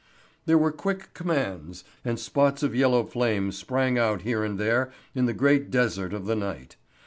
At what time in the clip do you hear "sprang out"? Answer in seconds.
3.51-4.23